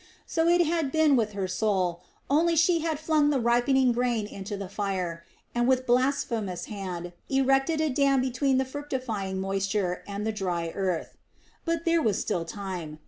[0.25, 4.57] So it had been with her soul, only she had flung the ripening grain into
[4.57, 10.31] the fire and, with blasphemous hand, erected a dam between the fructifying moisture and the
[10.33, 11.17] dry earth.
[11.65, 12.97] But there was still time!